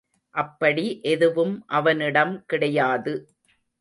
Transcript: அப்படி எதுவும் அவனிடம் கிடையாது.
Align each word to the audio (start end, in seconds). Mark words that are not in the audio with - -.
அப்படி 0.35 0.85
எதுவும் 1.03 1.53
அவனிடம் 1.71 2.45
கிடையாது. 2.45 3.13